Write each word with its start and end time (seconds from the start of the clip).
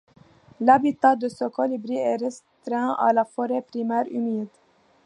L'habitat 0.61 1.15
de 1.19 1.29
ce 1.29 1.45
colibri 1.47 1.97
est 1.97 2.15
restreint 2.15 2.93
à 2.93 3.13
la 3.13 3.23
forêt 3.23 3.61
primaire 3.61 4.05
humide. 4.09 4.47